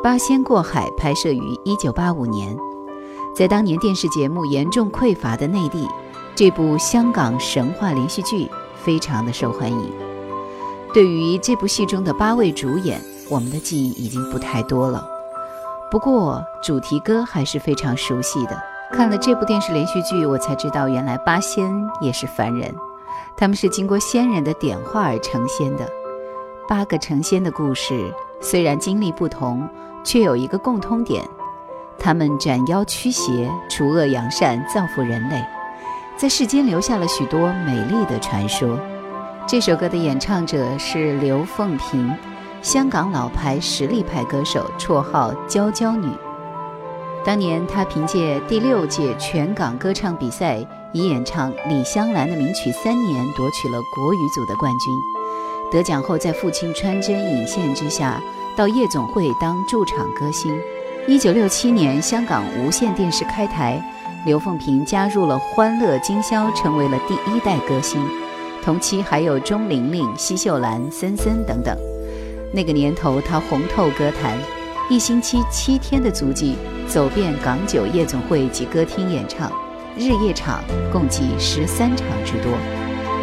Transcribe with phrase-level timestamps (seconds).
[0.00, 2.56] 八仙过海》拍摄于1985年，
[3.34, 5.88] 在当年电视节目严重匮乏的内地，
[6.36, 9.92] 这部香港神话连续剧非常的受欢迎。
[10.94, 15.04] 对于这部戏中的八位主演，我们的记忆已经不太多了，
[15.90, 18.56] 不过主题歌还是非常熟悉的。
[18.92, 22.72] 看了这部电视连续剧，我才知道原来八仙也是凡人，
[23.36, 25.84] 他们是经过仙人的点化而成仙的。
[26.68, 29.68] 八个成仙的故事虽然经历不同。
[30.08, 31.22] 却有一个共通点，
[31.98, 35.44] 他们斩妖驱邪、除恶扬善、造福人类，
[36.16, 38.80] 在世间留下了许多美丽的传说。
[39.46, 42.10] 这首歌的演唱者是刘凤萍，
[42.62, 46.10] 香港老牌实力派歌手，绰号“娇娇女”。
[47.22, 54.94] 当年她凭借第六届全港歌唱比赛，以演唱李香兰的名曲《三年》夺取了国语组的冠军。
[55.70, 58.18] 得奖后，在父亲穿针引线之下。
[58.58, 60.52] 到夜总会当驻场歌星。
[61.06, 63.80] 一九六七年，香港无线电视开台，
[64.26, 68.04] 刘凤萍加入了欢乐今宵，成为了第一代歌星。
[68.60, 71.78] 同期还有钟玲玲、奚秀兰、森森等等。
[72.52, 74.36] 那个年头，她红透歌坛，
[74.90, 76.56] 一星期七天的足迹，
[76.88, 79.52] 走遍港九夜总会及歌厅演唱，
[79.96, 82.52] 日夜场共计十三场之多，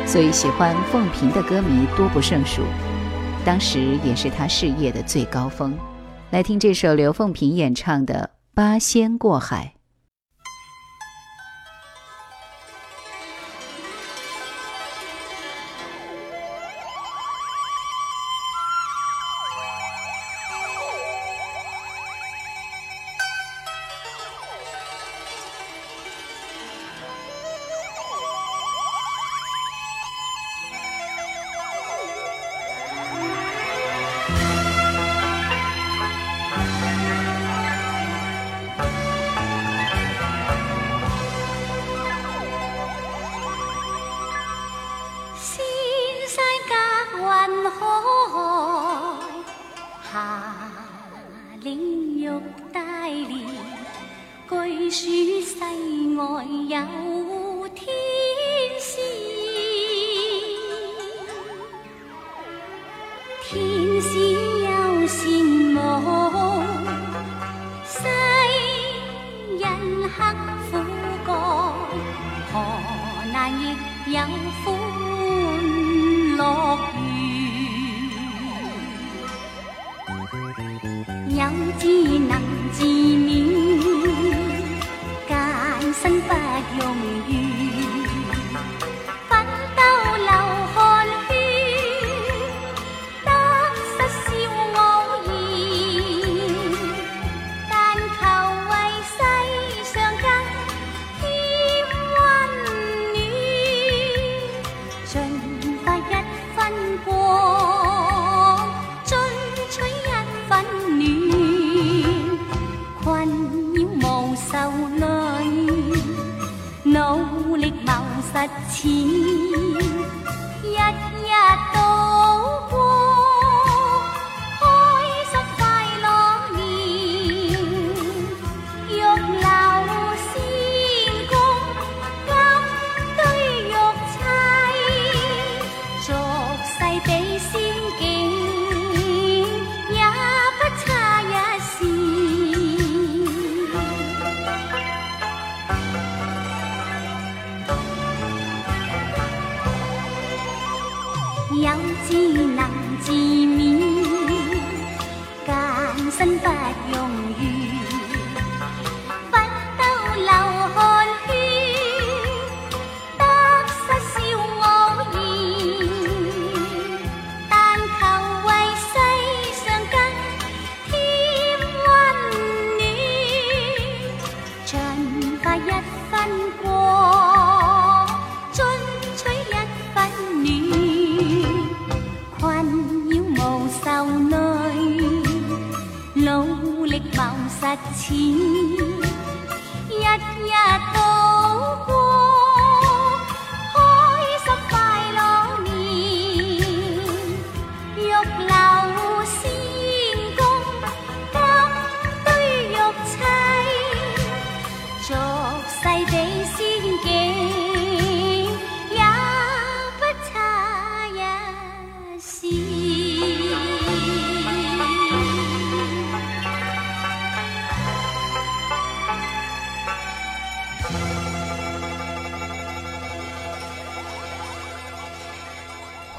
[0.08, 2.62] 所以喜欢凤萍的歌迷多不胜数。
[3.46, 5.78] 当时也是他事业的最高峰，
[6.32, 9.74] 来听这首刘凤萍演唱的《八仙过海》。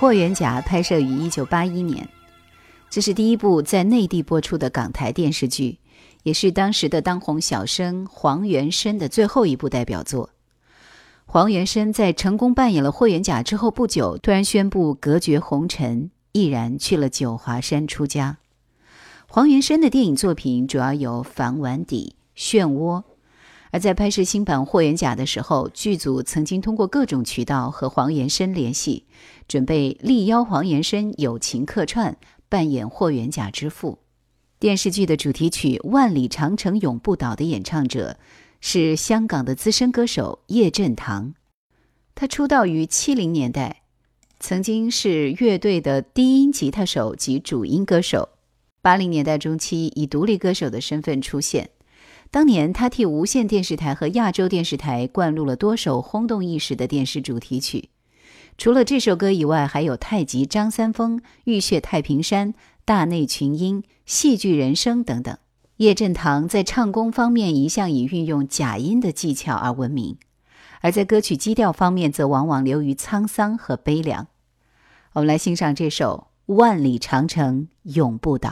[0.06, 2.08] 霍元甲》拍摄于一九八一年，
[2.88, 5.80] 这是第一部在内地播出的港台电视剧，
[6.22, 10.30] 也是当时的当红小生黄元申的最后一部代表作。
[11.24, 18.38] 黄元申在成功扮演了霍元甲之后不久，突然宣布隔绝红尘，毅然去了九华山出家。
[19.26, 22.14] 黄元申的电影作品主要有《房碗底》
[22.64, 23.00] 《漩涡》。
[23.76, 29.04] 而在拍摄新版《霍元甲》的时候，剧组曾经通过各种渠道和黄延申联系，
[29.46, 32.16] 准备力邀黄延申友情客串，
[32.48, 33.98] 扮演霍元甲之父。
[34.58, 38.16] 电视剧的主题曲《万里长城永不倒》的演唱者
[38.62, 41.34] 是香港的资深歌手叶振棠，
[42.14, 43.82] 他出道于七零年代，
[44.40, 48.30] 曾经是乐队的低音吉他手及主音歌手。
[48.80, 51.68] 八零年代中期，以独立歌手的身份出现。
[52.30, 57.88] 当年，他替无线电视台和亚洲电视台灌录了多首轰动一时的电视主题曲。
[58.58, 62.52] 除了这首歌以外，还有《太极张三丰》《浴血太平山》
[62.84, 65.36] 《大内群英》《戏剧人生》等等。
[65.76, 70.16] 叶振棠在唱功方面一向以运用假音的技巧而闻名，
[70.80, 74.26] 而在歌曲基调方面则往往流于沧桑和悲凉。
[75.12, 78.50] 我们来欣赏这首《万里长城永不倒》。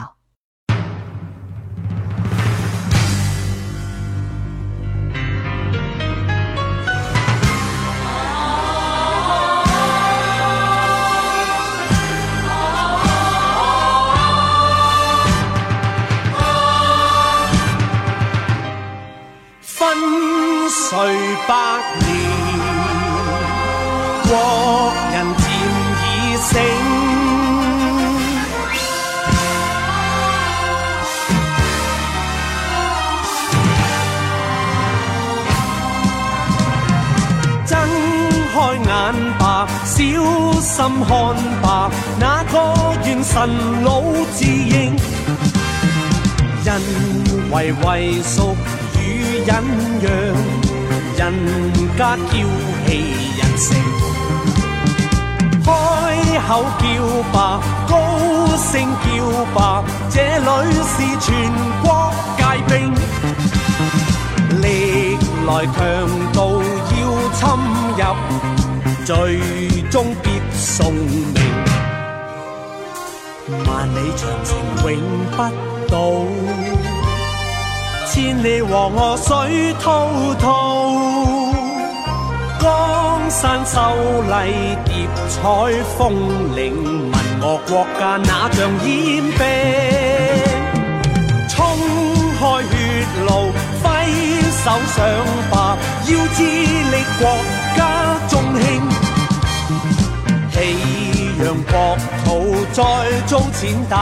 [20.87, 20.95] 岁
[21.47, 21.51] 百
[21.99, 22.05] 年，
[24.27, 24.29] 国
[25.11, 25.43] 人渐
[25.99, 26.05] 已
[26.37, 26.51] 醒。
[37.65, 37.71] 睁
[38.53, 38.87] 开眼
[39.39, 39.43] 吧，
[39.85, 39.91] 小
[40.61, 40.69] 心
[41.07, 41.09] 看
[41.63, 41.65] 吧，
[42.19, 42.53] 那个
[43.05, 43.33] 愿神
[43.83, 43.89] 老
[44.35, 44.95] 自认，
[46.63, 46.67] 人
[47.51, 48.55] 为为属
[48.99, 49.03] 与
[49.47, 49.49] 忍
[49.99, 50.64] 让。
[51.17, 51.33] 人
[51.97, 52.29] 家娇
[52.85, 52.91] 气
[53.37, 53.65] 人性，
[55.63, 55.67] 开
[56.45, 56.83] 口叫
[57.31, 57.35] 吧，
[57.87, 57.93] 高
[58.57, 58.71] 声
[59.01, 59.07] 叫
[59.53, 59.57] 吧，
[60.09, 60.45] 这里
[60.83, 61.27] 是全
[61.81, 61.85] 国
[62.37, 62.93] 皆兵，
[64.61, 64.63] 历
[65.47, 65.73] 来强
[66.33, 66.37] 盗
[66.91, 67.01] 要
[67.31, 67.39] 侵
[67.97, 68.01] 入，
[69.05, 69.09] 最
[69.89, 71.39] 终必送命。
[73.65, 74.49] 万里长城
[74.83, 74.93] 永
[75.31, 75.37] 不
[75.89, 76.94] 倒。
[78.07, 80.95] 千里黄河水滔滔，
[82.61, 83.81] 江山秀
[84.21, 85.39] 丽叠彩
[85.97, 89.39] 峰岭，问我国家哪像烟兵？
[91.49, 91.55] 冲
[92.37, 92.73] 开血
[93.27, 93.29] 路，
[93.81, 93.83] 挥
[94.63, 94.63] 手
[94.95, 94.97] 上
[95.49, 95.53] 吧，
[96.05, 97.21] 要致力国
[97.75, 97.79] 家
[98.29, 98.63] 中兴，
[100.51, 100.55] 喜
[101.43, 101.73] 让国
[102.23, 102.25] 土
[102.71, 102.77] 再
[103.25, 103.93] 遭践踏，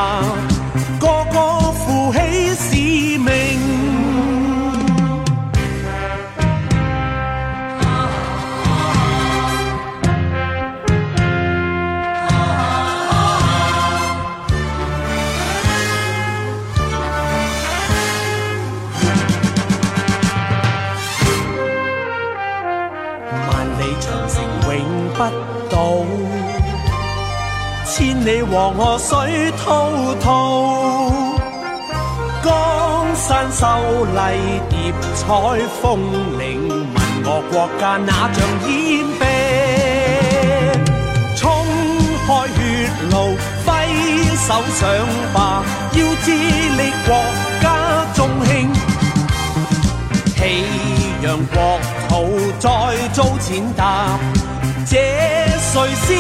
[27.86, 31.12] 千里黄河水滔滔，
[32.44, 33.66] 江山秀
[34.06, 34.18] 丽
[34.68, 35.24] 叠彩
[35.80, 36.00] 峰
[36.40, 38.38] 岭，问我国家哪像
[38.68, 38.72] 烟
[39.20, 39.22] 兵？
[41.36, 41.42] 冲
[42.26, 42.58] 开血
[43.12, 43.16] 路，
[43.64, 43.68] 挥
[44.36, 44.82] 手上
[45.34, 45.64] 吧，
[45.94, 47.10] 要致力国
[47.62, 47.64] 家
[48.16, 48.52] 中兴，
[50.36, 50.42] 岂
[51.22, 51.56] 让国
[52.10, 52.12] 土
[52.60, 52.68] 再
[53.14, 54.18] 遭践踏？
[54.86, 54.98] 这
[55.60, 56.14] 谁是？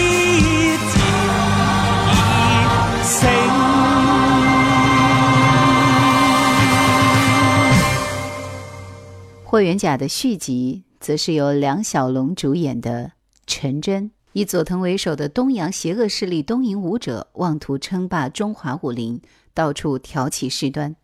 [9.43, 13.05] 霍元甲的续集，则是由梁小龙主演的
[13.45, 19.21] 《陈真》，以佐藤为首的东洋邪恶势力东瀛武者妄图称霸中华武林，
[19.53, 20.95] 到处挑起事端，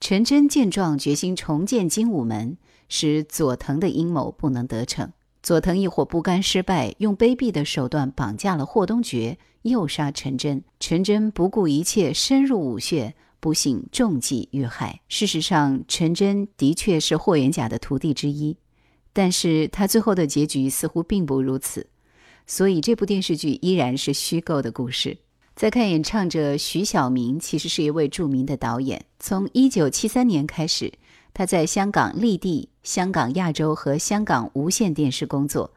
[0.00, 2.56] 陈真见状，决心重建精武门，
[2.88, 5.10] 使佐藤的阴谋不能得逞。
[5.42, 10.62] 佐藤一伙不甘失败，用卑鄙的手段绑架了霍东觉，诱杀陈真。
[10.80, 15.00] 陈真不顾一切，深入武穴，不幸中计遇害。
[15.08, 18.56] 事实上，陈真的确是霍元甲的徒弟之一，
[19.12, 21.86] 但是他最后的结局似乎并不如此。
[22.46, 25.18] 所以，这部电视剧依然是虚构的故事。
[25.54, 29.04] 再看演唱者徐晓明，其实是一位著名的导演。
[29.18, 30.92] 从一九七三年开始，
[31.38, 35.70] 他在香港立地、香港亚洲和香港无线电视工作，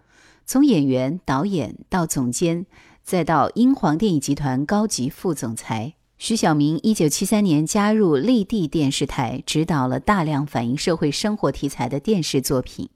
[0.44, 2.66] 从演员、导演到总监，
[3.04, 5.94] 再到英皇电影集团高级副总裁。
[6.18, 12.90] 徐小明一九七三年加入立地电视台，执导了大量反映社会生活题材的电视作品。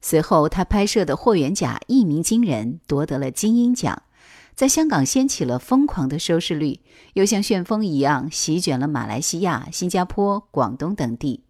[0.00, 4.04] 随后，他拍摄的《霍元甲》一鸣惊人，夺得了金鹰奖，
[4.54, 6.80] 在香港掀起了疯狂的收视率，
[7.12, 11.42] 又像旋风一样席卷了马来西亚、新加坡、广东等地，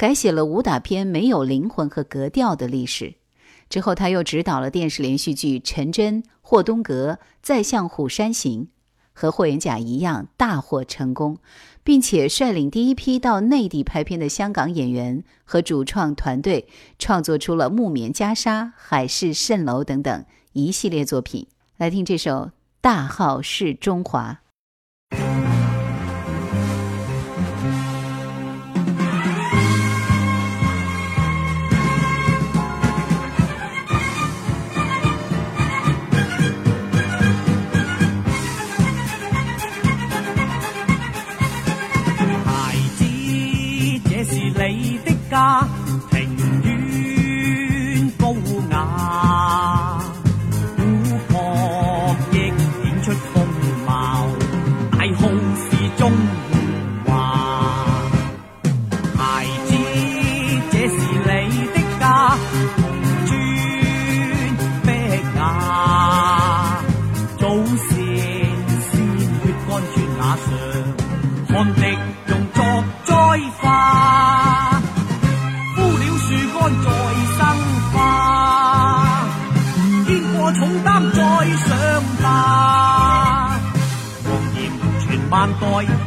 [0.00, 3.16] 改写了武打片没有灵魂和格调的历史。
[3.68, 8.62] 之后，他又执导了电视连续剧《陈真》《霍东阁》《再向虎山行》。
[9.12, 11.36] 和霍元甲一样大获成功，
[11.84, 16.66] 并且率领第一批到内地拍片的香港演员和主创团队，
[16.98, 18.42] 创作出了《木棉袈裟》
[18.74, 21.46] 《海市蜃楼》等等一系列作品。
[21.76, 22.32] 来听这首
[22.80, 24.40] 《大号是中华》。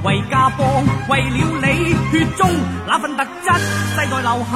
[0.04, 0.62] 为家邦，
[1.10, 1.66] 为了你，
[2.12, 2.48] 血中
[2.88, 4.54] 那份特质，世代留下。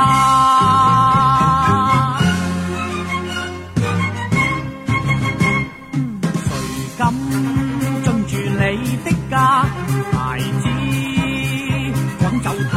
[6.43, 6.45] 谁
[6.97, 7.01] 敢
[8.03, 8.61] 进住你
[9.03, 9.35] 的家，
[10.13, 10.63] 孩子
[12.19, 12.75] 赶走他，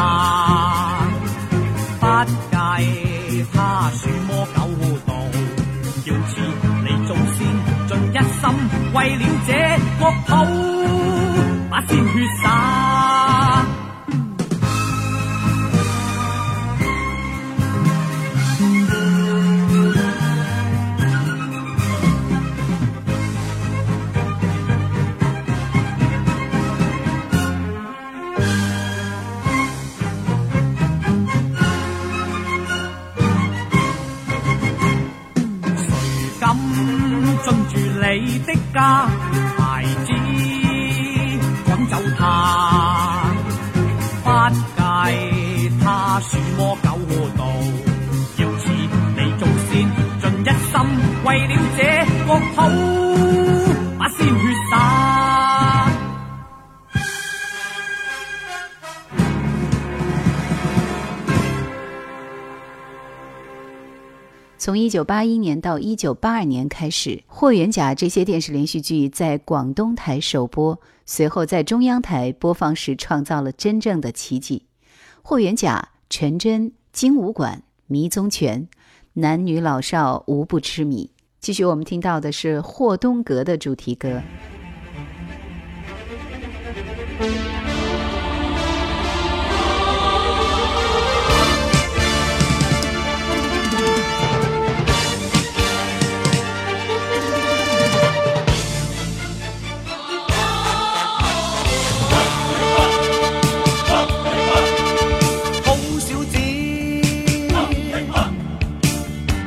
[2.00, 3.54] 不计他
[3.90, 4.59] 鼠魔狗
[5.07, 5.09] 盗，
[6.07, 6.30] 要似
[6.83, 7.38] 你祖先
[7.88, 8.42] 尽一心，
[8.95, 9.49] 为了这
[9.99, 10.30] 国土。
[11.71, 13.10] 把鲜血洒
[64.90, 70.78] 九八一年到一九八二年开始，《霍元甲》这些电视连续剧在广东台首播。
[71.06, 74.66] 随后在中央台播放时，创造了真正的奇迹。
[75.23, 78.68] 霍元甲、陈真、精武馆、迷踪拳，
[79.14, 81.11] 男女老少无不痴迷。
[81.40, 84.20] 继续，我们听到的是霍东阁的主题歌。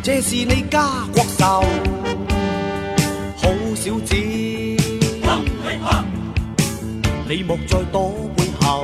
[0.06, 1.64] 这是你家国仇，
[3.38, 4.14] 好小子，
[7.26, 8.84] 你莫再躲背后，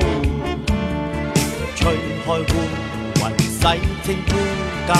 [1.76, 2.40] 吹开乌
[3.18, 3.60] 云洗
[4.02, 4.32] 清污
[4.88, 4.96] 垢，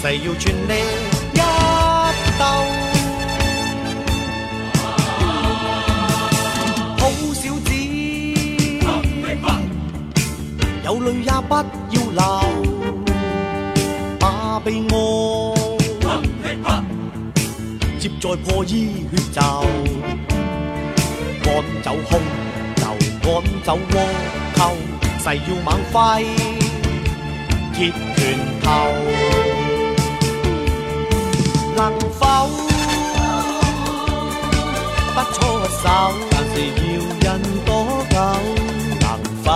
[0.00, 0.72] 誓要全力
[1.34, 1.36] 一
[2.38, 2.44] 斗。
[6.98, 7.02] 好
[7.34, 7.72] 小子，
[10.84, 11.54] 有泪也不
[11.90, 12.22] 要流，
[14.68, 14.74] 悲
[16.64, 16.84] 哀
[17.98, 19.40] 接在破衣血袖，
[21.42, 21.48] 赶
[21.82, 22.20] 走空
[22.76, 22.82] 就
[23.22, 23.26] 赶
[23.64, 23.94] 走倭
[24.58, 24.76] 寇，
[25.20, 25.96] 誓要猛挥
[27.72, 27.78] 铁
[28.14, 28.18] 拳
[28.62, 28.68] 头，
[31.74, 32.20] 能否
[35.14, 35.36] 不出
[35.82, 35.84] 手？
[36.30, 36.84] 但是要
[37.22, 37.26] 忍
[37.64, 37.70] 多
[38.10, 38.16] 久？
[39.00, 39.08] 能
[39.42, 39.46] 否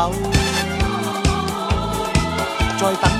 [2.78, 3.11] 再等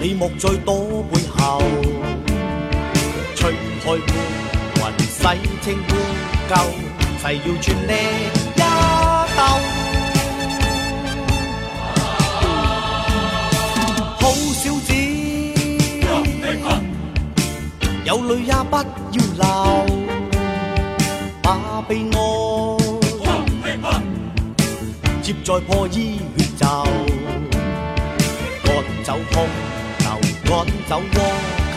[0.00, 1.60] 你莫再躲背后，
[3.34, 3.52] 吹
[3.82, 3.94] 开乌
[4.76, 5.22] 云洗
[5.60, 5.92] 清污
[6.48, 6.52] 垢，
[7.20, 7.92] 誓要全力
[8.54, 8.58] 一
[9.36, 9.40] 斗。
[14.20, 14.22] 好
[14.54, 14.88] 小子。
[18.04, 18.84] 有泪也不要
[19.36, 19.42] 流，
[21.42, 21.46] 把
[21.88, 22.16] 悲哀
[25.20, 26.64] 接在破衣血袖，
[28.64, 28.66] 趕
[29.04, 29.67] 走空流，趕
[30.88, 31.16] 走倭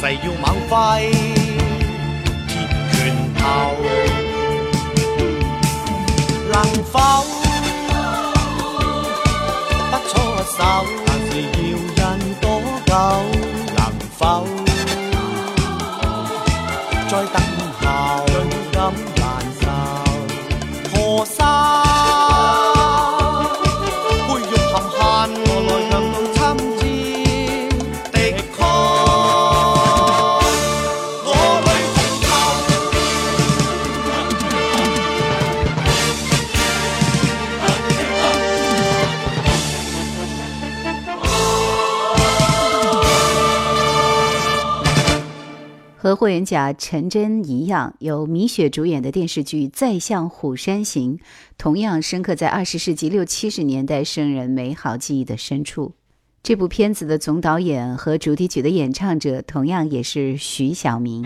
[0.00, 1.10] 誓要猛挥
[2.48, 2.50] 铁
[2.92, 2.92] 拳
[3.38, 3.42] 头，
[6.52, 6.54] 能
[6.84, 6.94] 否
[9.90, 10.10] 不出
[10.56, 10.58] 手？
[11.06, 12.00] 但是要忍
[12.40, 12.44] 多
[12.86, 12.90] 久？
[13.76, 13.80] 能
[14.18, 14.20] 否？
[17.08, 17.36] 再等
[46.12, 51.16] 和霍元甲、陈真一样，由米雪主演的电视剧《再向虎山行》，
[51.56, 55.94] 同样深刻在二十世纪六七十年代生人美好记忆的深处。
[56.42, 61.24] 这部片子的总导演和主题曲的演唱者，同样也是徐晓明。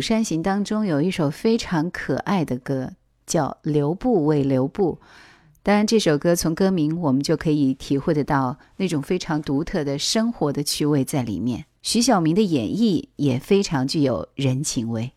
[0.00, 2.92] 山行》当中有一首非常可爱的歌，
[3.26, 4.98] 叫《留步为留步》。
[5.62, 11.66] 当然，这首歌从歌名我们就可以体会得到那种非常独特的生活的趣味在里面。
[11.82, 15.12] 徐小明的演绎也非常具有人情味。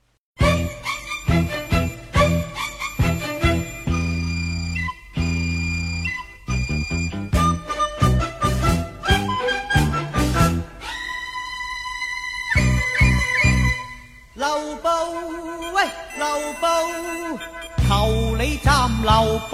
[18.83, 19.53] 求你站留步。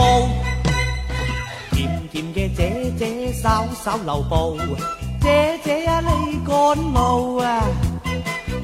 [1.71, 1.77] 甜
[2.11, 4.57] 甜嘅姐姐稍稍留步，
[5.21, 7.61] 姐姐啊你趕路啊！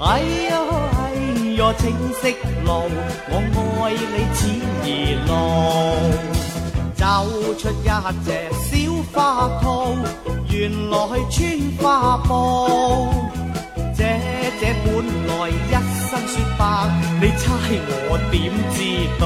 [0.02, 0.58] 哎呀
[0.98, 1.14] 哎
[1.58, 2.70] 呀，請息路，
[3.30, 3.34] 我
[3.84, 4.40] 爱你似
[4.84, 4.88] 儿
[5.28, 5.30] 路。
[6.96, 7.04] 走
[7.60, 7.88] 出一
[8.26, 8.28] 只
[8.62, 8.72] 小
[9.14, 9.16] 花
[9.62, 9.64] 兔，
[10.50, 10.54] 原
[10.90, 10.96] 来
[11.30, 11.38] 穿
[11.80, 12.30] 花布。
[13.94, 14.20] 姐
[14.60, 14.88] 姐本
[15.28, 15.74] 来一
[16.10, 16.64] 身雪白，
[17.22, 17.44] 你猜
[18.10, 18.78] 我点知
[19.20, 19.24] 道？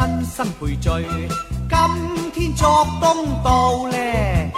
[0.00, 1.04] 亲身陪罪，
[1.68, 4.50] 今天作东道咧。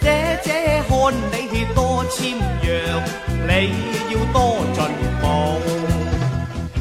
[0.00, 0.96] 姐姐看
[1.30, 2.66] 你多謙讓，
[3.46, 3.50] 你
[4.10, 4.80] 要多進
[5.20, 5.22] 步。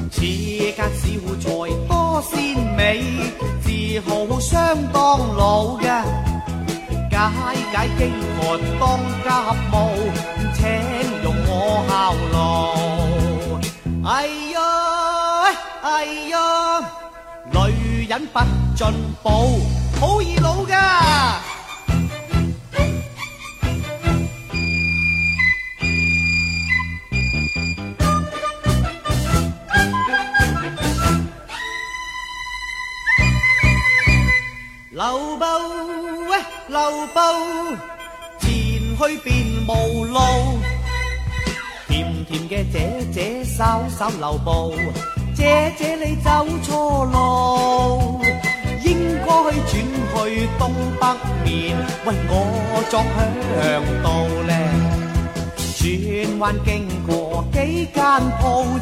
[0.09, 1.03] 此間小
[1.41, 1.49] 菜
[1.89, 3.03] 多鮮美，
[3.61, 3.67] 自
[4.09, 4.57] 豪相
[4.93, 6.01] 當老嘅，
[7.11, 7.13] 解
[7.73, 9.27] 解饥渴當家
[9.73, 9.75] 務，
[10.55, 10.57] 請
[11.21, 12.39] 容我效勞。
[14.07, 14.57] 哎呀，
[15.83, 16.37] 哎呀，
[17.69, 18.39] 女人不
[18.75, 18.87] 進
[19.21, 19.61] 步，
[19.99, 21.39] 好易老噶。
[34.91, 35.45] 留步
[36.27, 37.19] 喂，留步，
[38.39, 38.49] 前
[38.97, 40.19] 去便無路。
[41.87, 44.73] 甜甜嘅姐姐稍稍留步，
[45.39, 48.19] 姐姐你走错路，
[48.83, 50.61] 应该转去东
[50.99, 51.03] 北
[51.45, 52.31] 面，为我
[52.89, 53.17] 作向
[54.03, 54.07] 道
[54.47, 54.51] 咧。
[55.55, 55.79] 转
[56.39, 56.69] 弯经
[57.07, 57.09] 过
[57.53, 58.03] 几间
[58.41, 58.77] 铺，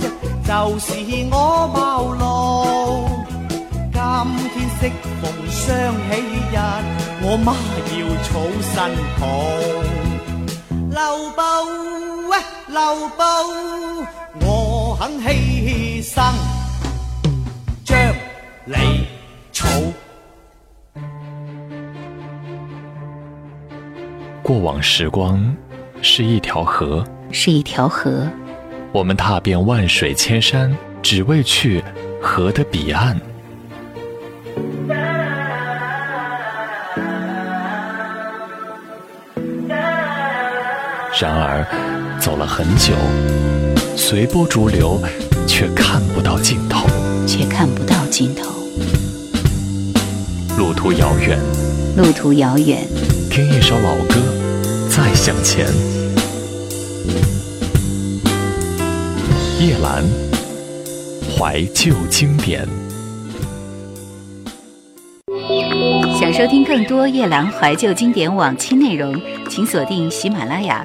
[0.47, 0.85] 就是
[1.29, 1.77] 我茅
[2.17, 2.25] 廬。
[3.93, 4.01] 今
[4.49, 4.81] 天适
[5.21, 5.61] 逢双
[6.09, 6.11] 喜
[6.51, 6.55] 日，
[7.21, 7.53] 我妈
[7.93, 8.27] 要草
[8.63, 8.73] 新
[9.19, 9.21] 抱。
[10.89, 10.99] 留
[11.35, 11.39] 步
[12.31, 12.33] 喂，
[12.67, 12.75] 留
[13.09, 13.21] 步，
[14.41, 14.47] 我
[14.99, 15.27] 肯犧
[16.07, 16.33] 牲，
[17.83, 17.99] 將
[18.63, 19.05] 你
[19.51, 19.67] 草。
[24.41, 25.53] 过往时光
[26.01, 28.25] 是一条河，是一条河，
[28.93, 31.83] 我们踏遍万水千山，只为去
[32.21, 33.19] 河的彼岸。
[41.19, 41.67] 然而，
[42.17, 42.93] 走了很久，
[43.97, 45.01] 随波逐流，
[45.47, 46.85] 却看不到尽头。
[47.25, 48.49] 却看不到尽头。
[50.57, 51.37] 路途遥远，
[51.97, 52.87] 路途遥远，
[53.29, 54.15] 听一首老歌，
[54.89, 55.67] 再向前。
[59.59, 60.03] 叶兰，
[61.37, 62.65] 怀旧经典。
[66.17, 70.81] 想收听更多夜兰怀旧经典往期内容，请锁定喜马拉雅。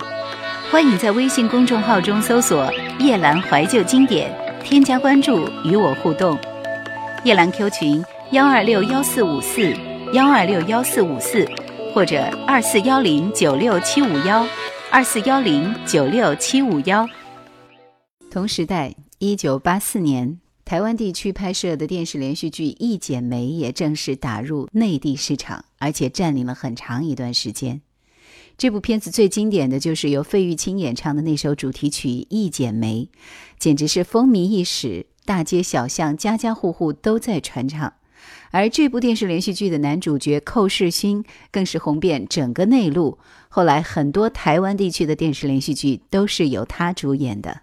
[0.72, 4.31] 欢迎在微信公众号中搜索“夜兰怀旧经典”，
[4.64, 6.38] 添加关注与我互动。
[7.25, 9.75] 夜兰 Q 群：幺二六幺四五四
[10.12, 11.46] 幺二六幺四五四，
[11.92, 14.46] 或者二四幺零九六七五幺
[14.90, 17.07] 二四幺零九六七五幺。
[18.31, 27.83] 同时代，一九八四年，台湾地区拍摄的电视连续剧《一剪梅》也正式打入内地市场，而且占领了很长一段时间。
[28.62, 33.09] 这部片子最经典的就是由费玉清演唱的那首主题曲《一剪梅》，
[33.59, 37.94] 简直是风靡一时，大街小巷、家家户户都在传唱。
[38.53, 47.62] 而这部电视连续剧的男主角寇世勋更是红遍整个内陆，后来很多台湾地区的电视连续剧都是由他主演的。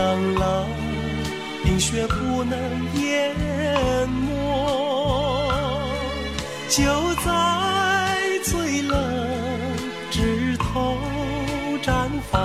[0.00, 0.66] 冷冷
[1.62, 2.58] 冰雪不能
[2.94, 3.36] 淹
[4.08, 4.32] 没，
[6.70, 6.80] 就
[7.16, 7.28] 在
[8.42, 8.96] 最冷
[10.10, 10.96] 枝头
[11.82, 12.40] 绽放，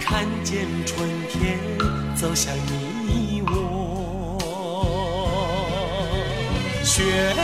[0.00, 1.58] 看见春天
[2.14, 4.38] 走向你我，
[6.84, 7.35] 雪。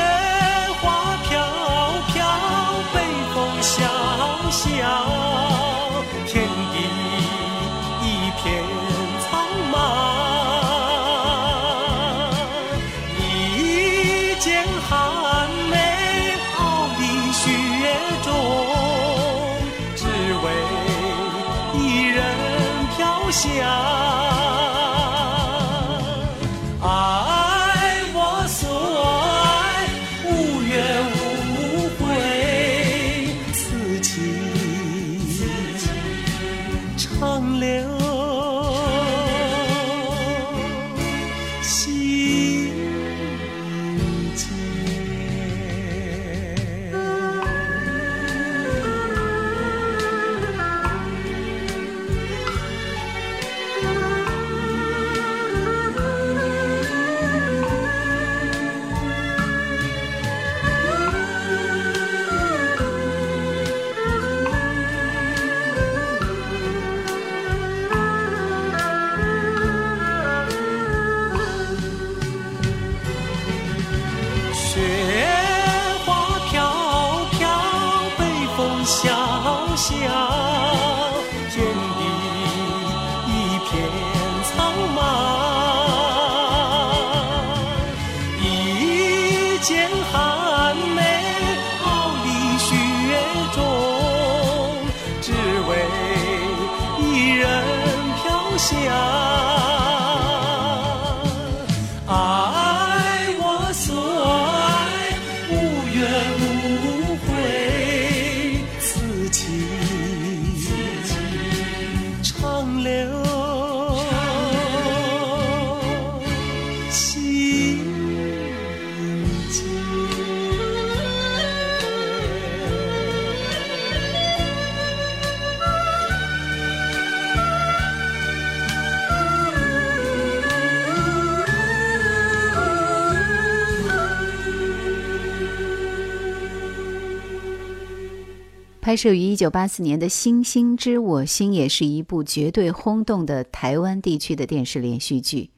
[138.93, 145.49] 拍摄于一九八四年的《星星知我心》也是一部绝对轰动的台湾地区的电视连续剧。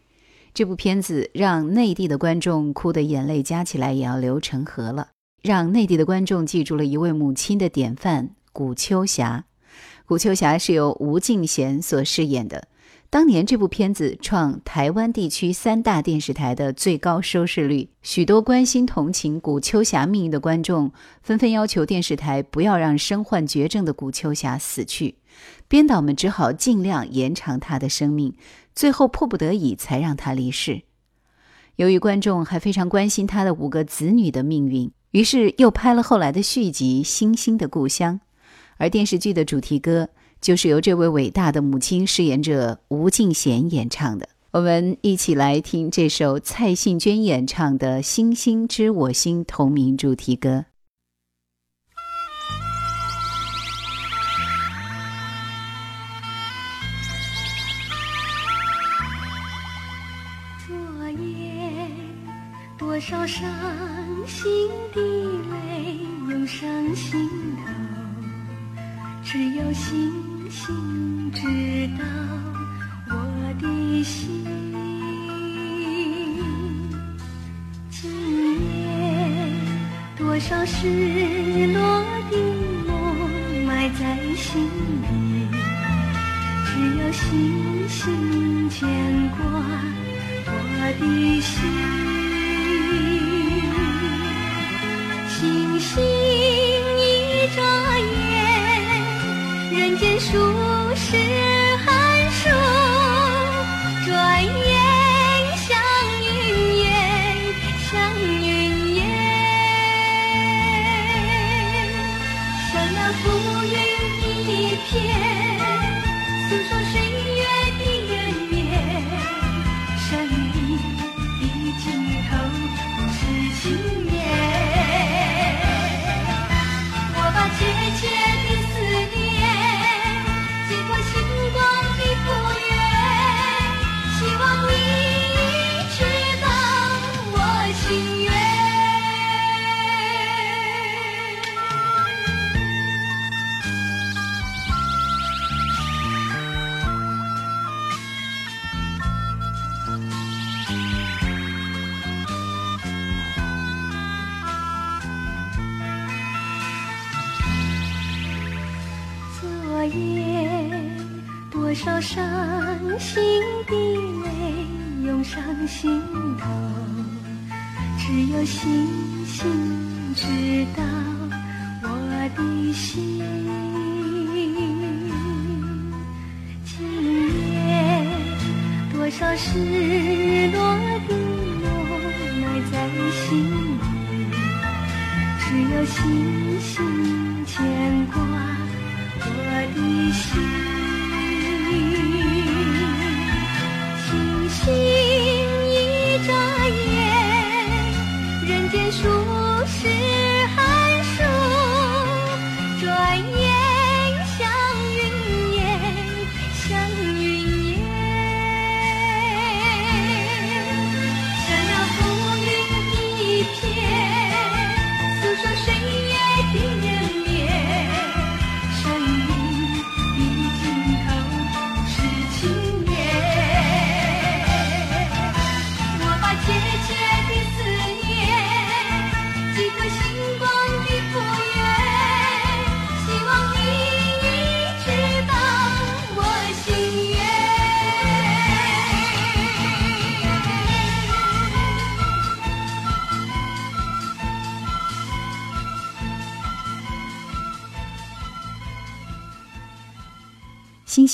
[0.54, 5.08] 这部片子让内地的观众哭得眼泪加起来也要流成河了，
[5.42, 9.46] 让内地的观众记住了一位母亲的典范——古秋霞。
[10.06, 12.68] 古秋霞是由吴敬贤所饰演的。
[13.14, 20.90] 当年这部片子创台湾地区三大电视台的最高收视率，许多关心同情古秋霞命运的观众
[21.22, 25.14] 纷纷要求电视台不要让身患绝症的古秋霞死去，
[25.68, 28.34] 编导们只好尽量延长她的生命，
[28.74, 30.82] 最后迫不得已才让她离世。
[31.76, 38.16] 由于观众还非常关心她的五个子女的命运，于是又拍了后来的续集《星星的故乡》，
[38.76, 40.08] 而电视剧的主题歌。
[40.44, 50.66] 就是由这位伟大的母亲饰演者吴敬贤演唱的，我们一起来听这首蔡幸娟演唱的《星星知我心》同名主题歌。
[60.66, 60.76] 昨
[61.22, 61.88] 夜
[62.76, 63.48] 多少伤
[64.26, 65.96] 心的泪
[66.28, 67.72] 涌上心头，
[69.24, 70.33] 只有心。
[70.54, 71.40] 心知
[71.98, 72.04] 道
[73.10, 73.12] 我
[73.60, 73.64] 的
[74.04, 74.46] 心，
[77.90, 78.00] 今
[78.62, 78.86] 夜
[80.16, 81.80] 多少失落
[82.30, 82.36] 的
[82.86, 82.94] 梦
[83.66, 84.62] 埋在心
[85.02, 85.48] 里，
[86.64, 88.88] 只有星星牵
[89.30, 89.42] 挂
[90.46, 90.50] 我
[91.00, 91.02] 的
[91.40, 91.52] 心，
[95.28, 95.90] 星星
[96.96, 97.02] 一
[97.56, 97.58] 眨
[97.98, 98.23] 眼，
[99.74, 100.30] 人间数
[100.94, 101.16] 十
[101.84, 102.48] 寒暑
[104.06, 104.73] 转眼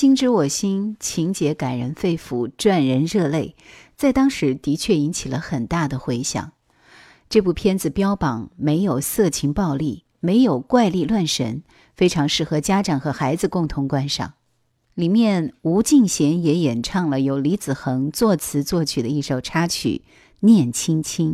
[0.01, 3.53] 心知我心，情节感人肺腑，赚人热泪，
[3.95, 6.53] 在当时的确引起了很大的回响。
[7.29, 11.61] 这部片子标榜没有色情暴力，没有怪力乱神，
[11.95, 14.33] 非常适合家长和孩子共同观赏。
[14.95, 20.01] 里面吴敬贤也演唱了由李子恒作词作曲的一首插曲
[20.39, 21.33] 《念青青》。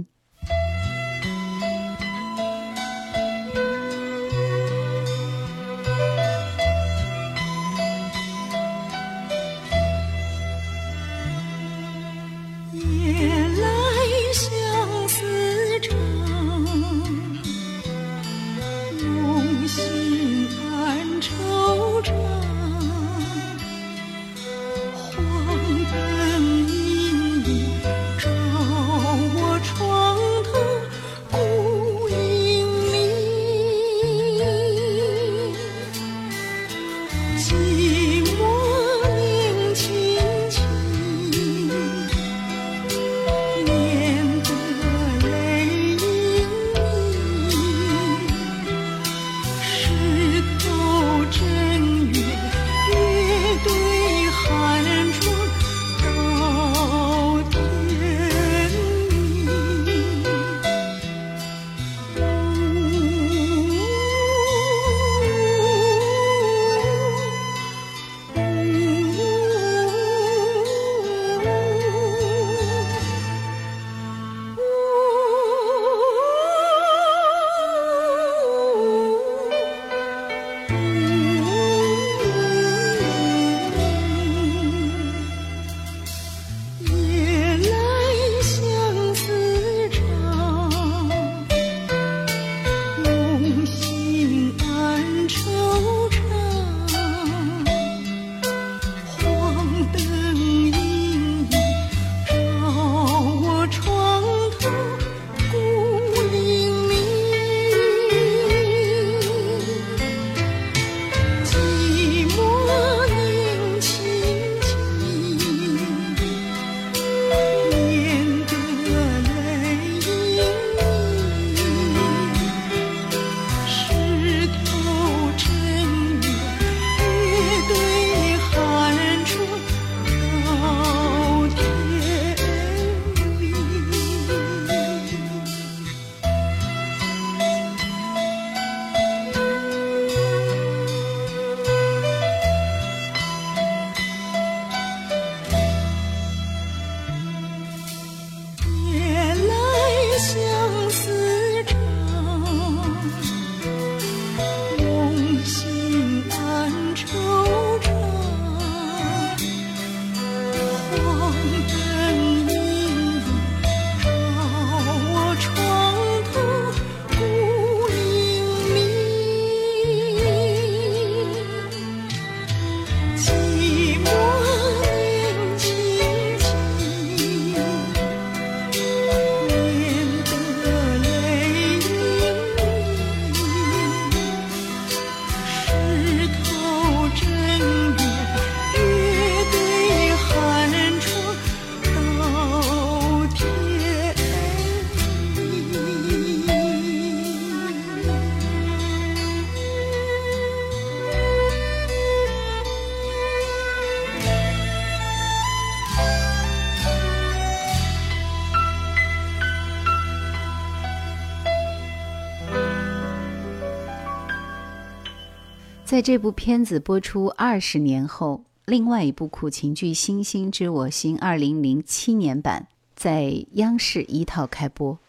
[215.98, 225.00] 在这部片子播出二十年后，另外一部苦情剧《星星知我心》二零零七年版在央视一套开播。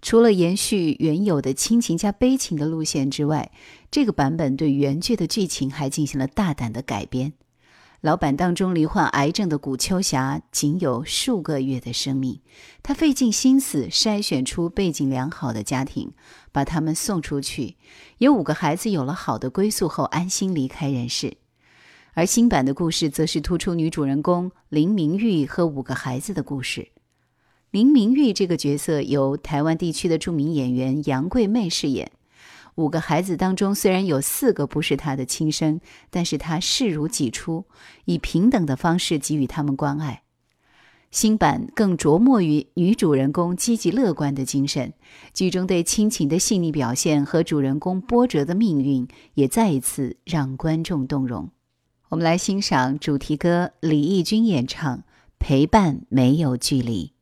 [0.00, 3.52] 除了延续原有的亲情加悲情的路线之外，
[3.90, 7.34] 这个版本对原剧的剧情还进行了大胆的改编。
[8.02, 12.40] 老板当中罹患癌症的古秋霞仅有数个月的生命，
[12.82, 16.12] 他费尽心思筛选出背景良好的家庭，
[16.52, 17.76] 把他们送出去。
[18.18, 21.38] 有五个孩子有了好的归宿后，安心离开人世。
[22.12, 26.92] 而新版的故事则是突出女主人公林明玉和五个孩子的故事。
[27.70, 32.12] 林明玉这个角色由台湾地区的著名演员杨贵妹饰演。
[32.76, 37.64] 五个孩子当中，虽然有四个不是他的亲生，但是他视如己出，
[38.04, 40.22] 以平等的方式给予他们关爱。
[41.10, 44.92] 新版更着墨于女主人公积极乐观的精神，
[45.32, 51.50] 剧中对亲情的细腻表现和主人公波折的命运，也再一次让观众动容。
[52.10, 54.98] 我们来欣赏主题歌，李翊君演唱
[55.38, 57.12] 《陪伴没有距离》。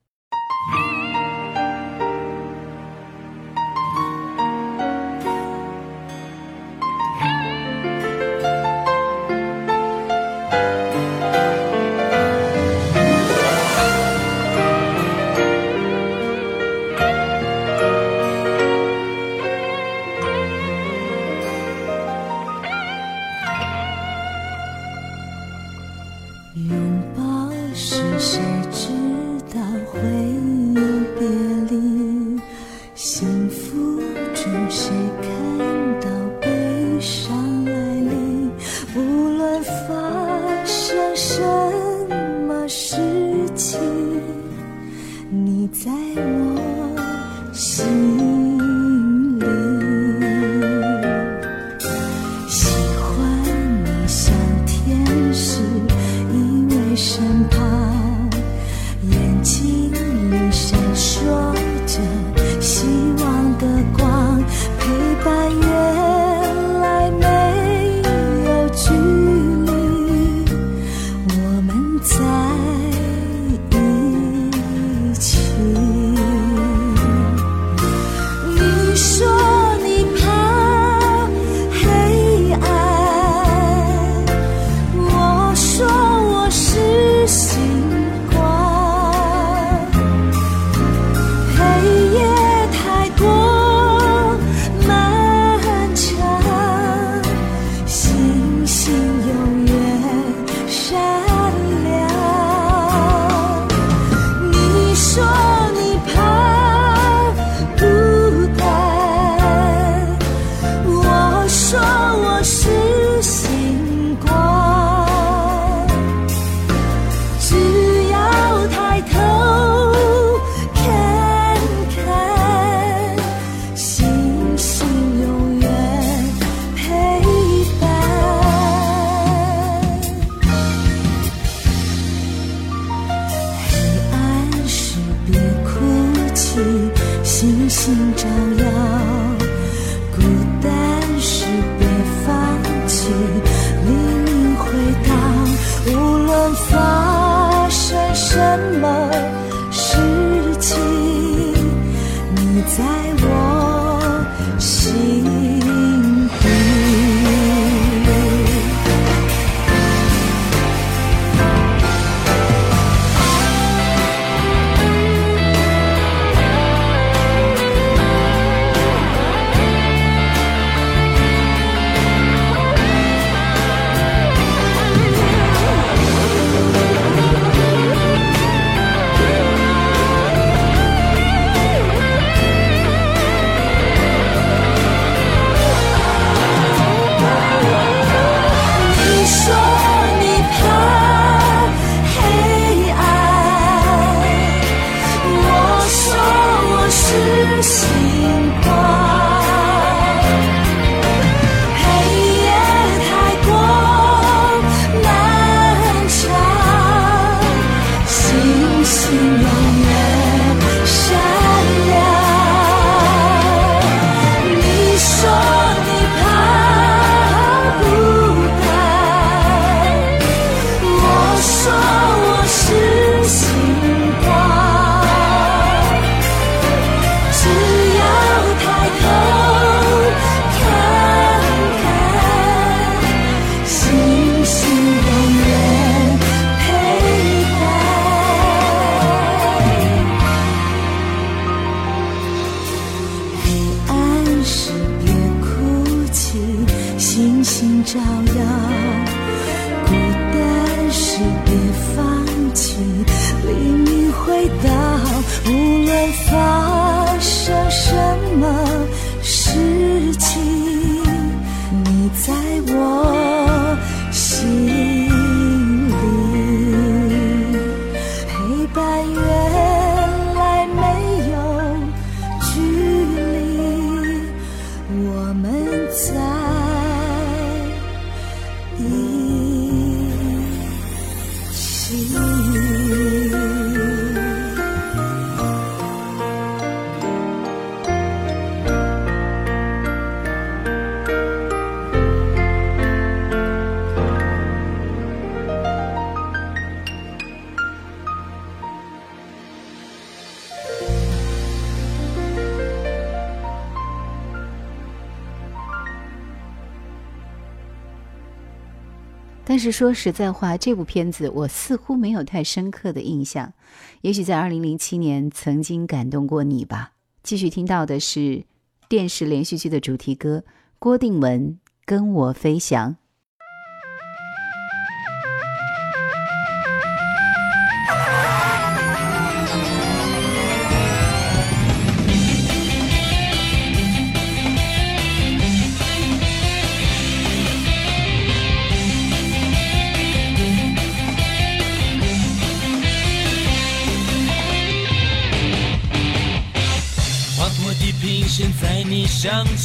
[309.55, 313.53] 但是说实在话，这部片子我似乎没有太深刻的印象。
[314.01, 316.91] 也许在二零零七年曾经感动过你吧。
[317.23, 318.43] 继续听到的是
[318.89, 320.43] 电视连续剧的主题歌，
[320.81, 321.51] 郭定文
[321.85, 322.91] 《跟我飞翔》。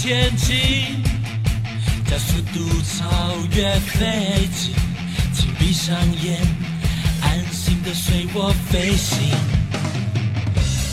[0.09, 0.57] 前进，
[2.09, 4.73] 加速度超越飞机，
[5.35, 6.41] 请闭上眼，
[7.21, 9.19] 安心的随我飞行。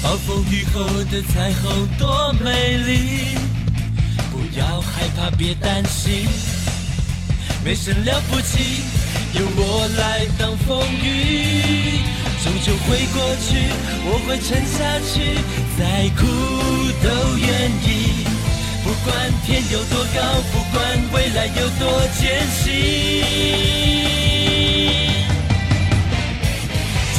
[0.03, 3.39] 暴风雨后的彩虹多美丽，
[4.31, 6.29] 不要害怕，别担心，
[7.64, 8.83] 没什么了不起，
[9.33, 12.03] 由我来挡风雨。
[12.45, 13.57] 终究会过去，
[14.05, 15.39] 我会撑下去，
[15.79, 16.27] 再苦
[17.03, 18.36] 都愿意。
[18.87, 20.22] 不管天有多高，
[20.53, 20.78] 不管
[21.11, 22.62] 未来有多艰辛。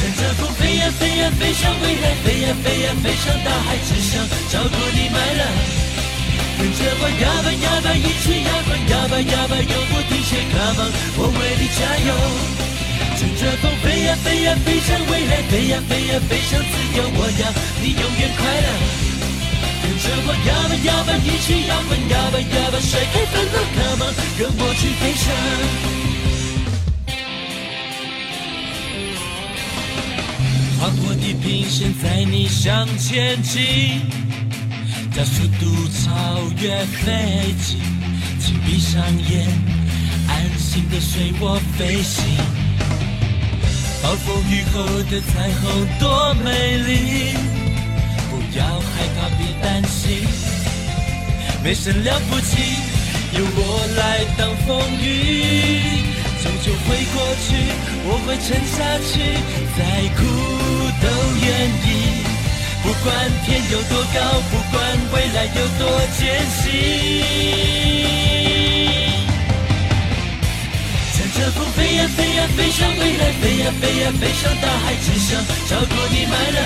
[0.16, 5.44] 着风飞呀飞呀飞向未来，飞呀飞呀飞向大海之上，找过你买了。
[6.56, 12.16] 跟着我摇摆摇摆，一起摇滚摇摆摇摆，永不停歇，Come on，我为你加油。
[13.18, 17.52] 乘着风飞呀飞呀飞向未来，飞呀飞呀飞向自由，我要
[17.82, 18.97] 你永远快乐。
[20.08, 25.26] 跟我摇摆摇摆，一起摇滚摇摆摇摆，甩开烦恼，Come on，跟我去飞翔。
[30.80, 34.00] 划破地平线，载你向前进，
[35.14, 37.76] 加速度超越飞机，
[38.40, 39.46] 请闭上眼，
[40.26, 42.24] 安心的随我飞行。
[44.02, 47.34] 暴风雨后的彩虹多美丽，
[48.58, 50.26] 不要害怕，别担心，
[51.62, 52.58] 没什么了不起，
[53.38, 55.06] 由我来挡风雨，
[56.42, 57.54] 终究会过去，
[58.02, 59.22] 我会撑下去，
[59.78, 60.26] 再苦
[60.98, 61.06] 都
[61.38, 61.46] 愿
[61.86, 61.86] 意。
[62.82, 63.06] 不管
[63.46, 64.18] 天有多高，
[64.50, 64.82] 不管
[65.14, 65.86] 未来有多
[66.18, 66.66] 艰辛。
[71.14, 75.38] 乘着风飞呀飞呀飞向未来，飞呀飞呀飞向大海之上，
[75.70, 76.58] 找过你买了。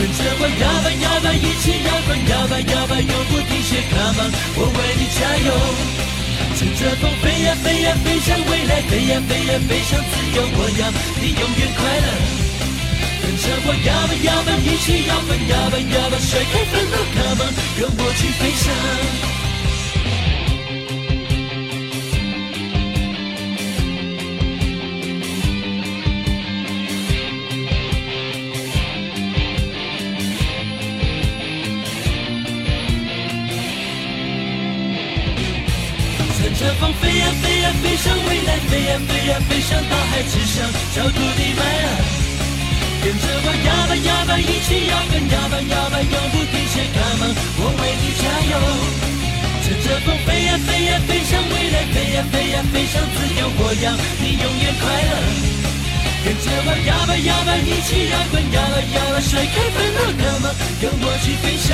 [0.00, 5.52] 跟着我摇摆摇摆，一起摇摆摇摆摇摆，永不停歇，Come on，我为你加油。
[6.56, 10.88] 乘着风飞呀飞呀飞向未来，飞呀飞呀飞向自由，我要
[11.20, 12.08] 你永远快乐。
[13.20, 19.39] 跟着我摇摆摇摆，一起摇摆摇摆摇摆，甩开烦恼，Come on，跟我去飞翔。
[36.60, 41.88] 乘着风飞呀飞呀飞向未来，飞呀飞呀飞向大海之上，小土地埋了。
[43.00, 48.60] 跟着我摇摆摇摆，一起摇滚摇摆摇摆，永不停歇，Come on，我为你加油。
[49.64, 55.16] 乘着风飞呀飞呀飞向未来，飞呀飞呀飞向自由，我要你永远快乐。
[56.28, 61.72] 跟着我摇摆摇摆，一起摇滚摇摆摇摆，甩开烦恼，Come on，跟我去飞翔。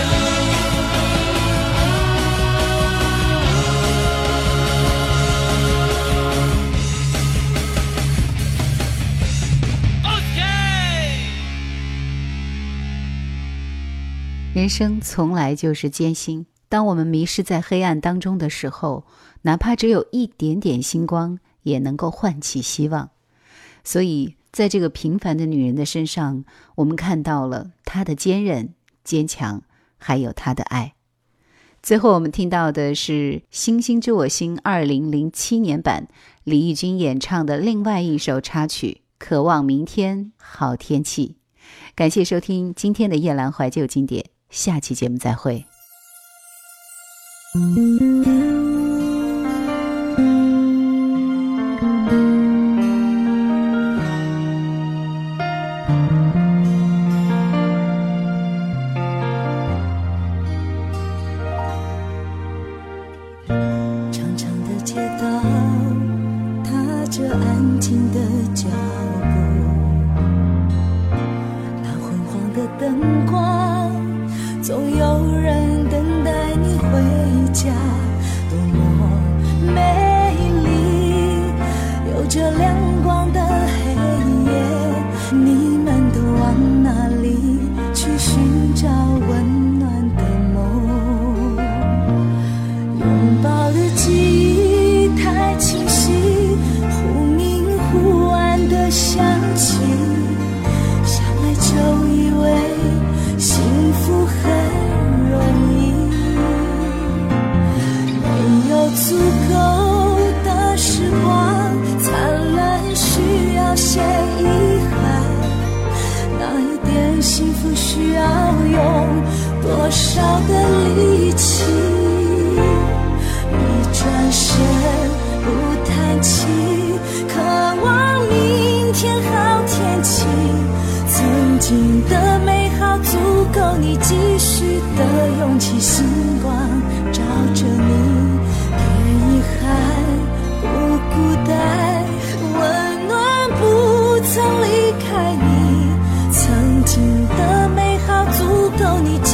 [14.56, 19.04] 人生从来就是艰辛，当我们迷失在黑暗当中的时候，
[19.42, 23.10] 哪怕只有一点点星光，也能够唤起希望。
[23.84, 26.46] 所以，在这个平凡的女人的身上，
[26.76, 28.72] 我们看到了她的坚韧、
[29.04, 29.62] 坚强，
[29.98, 30.94] 还有她的爱。
[31.82, 33.12] 最后，我们听到的是
[33.50, 36.08] 《星星知我心》二零零七年版
[36.44, 41.36] 李翊君演唱的另外一首插曲《渴望明天好天气》。
[41.94, 45.64] 感谢收听今天的夜阑怀旧经典，下期节目再会。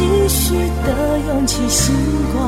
[0.03, 1.94] 继续的勇气，星
[2.32, 2.42] 光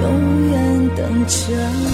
[0.00, 0.04] 永
[0.48, 1.36] 远等着
[1.74, 1.84] 你。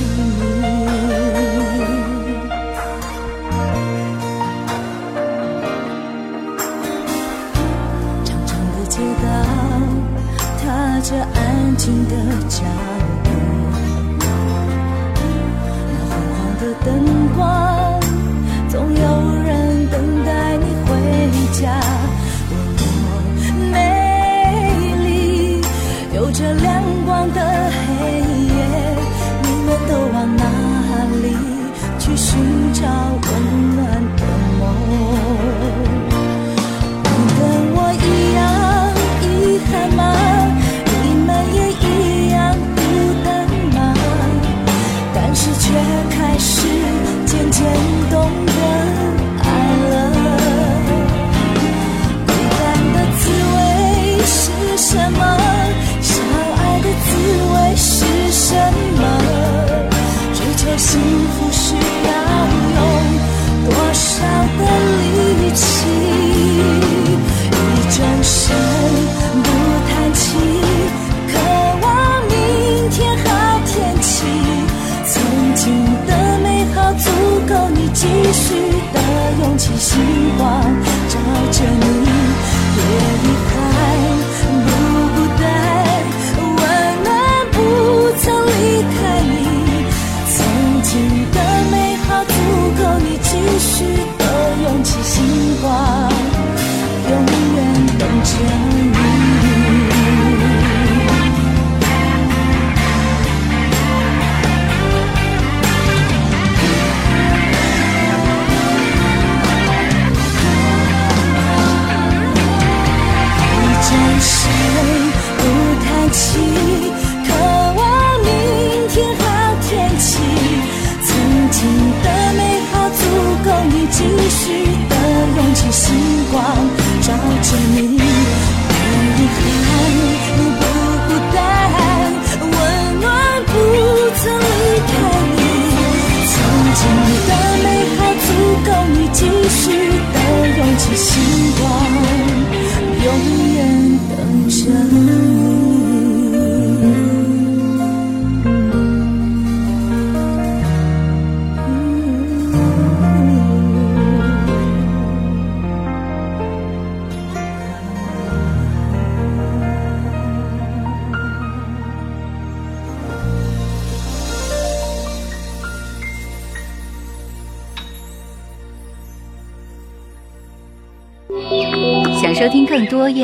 [8.24, 9.26] 长长的街道，
[10.61, 10.64] 踏
[11.01, 12.12] 着安静的
[12.47, 12.62] 脚
[13.24, 13.30] 步，
[14.20, 16.87] 那昏黄的灯
[17.34, 17.76] 光。
[26.47, 26.86] 的两